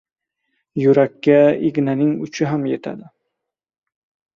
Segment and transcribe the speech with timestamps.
[0.85, 1.37] •Yurakka
[1.69, 3.11] ignaning uchi ham yetadi.